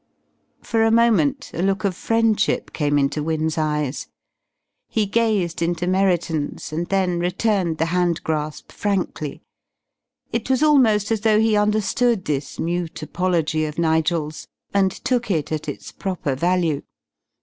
[0.63, 4.07] For a moment a look of friendship came into Wynne's eyes.
[4.89, 9.43] He gazed into Merriton's, and then returned the hand grasp frankly.
[10.31, 15.51] It was almost as though he understood this mute apology of Nigel's, and took it
[15.51, 16.81] at its proper value.